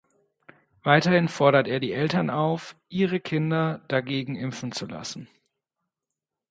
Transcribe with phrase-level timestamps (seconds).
[0.81, 5.27] Weiterhin fordert er die Eltern auf, ihre Kinder dagegen impfen zu lassen.